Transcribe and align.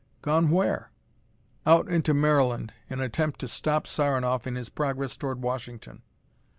"Gone 0.23 0.49
where?" 0.49 0.89
"Out 1.63 1.87
into 1.87 2.15
Maryland 2.15 2.73
in 2.89 3.01
an 3.01 3.05
attempt 3.05 3.39
to 3.41 3.47
stop 3.47 3.85
Saranoff 3.85 4.47
in 4.47 4.55
his 4.55 4.67
progress 4.69 5.15
toward 5.15 5.43
Washington." 5.43 6.01